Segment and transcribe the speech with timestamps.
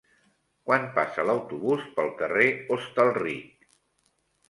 [0.69, 3.73] Quan passa l'autobús pel carrer Hostalric?